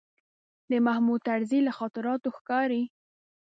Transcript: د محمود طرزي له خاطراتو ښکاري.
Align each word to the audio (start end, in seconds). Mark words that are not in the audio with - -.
د 0.71 0.71
محمود 0.85 1.19
طرزي 1.27 1.59
له 1.67 1.71
خاطراتو 1.77 2.29
ښکاري. 2.37 2.83